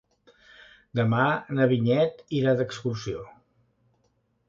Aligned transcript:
Demà 0.99 1.27
na 1.59 1.69
Vinyet 1.73 2.25
irà 2.41 2.57
d'excursió. 2.63 3.25